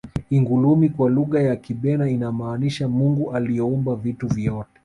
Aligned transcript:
ingulumi 0.29 0.89
kwa 0.89 1.09
lugha 1.09 1.41
ya 1.41 1.55
kibena 1.55 2.09
inamaanisha 2.09 2.87
mungu 2.87 3.31
aliyeumba 3.33 3.95
vitu 3.95 4.27
vyote 4.27 4.79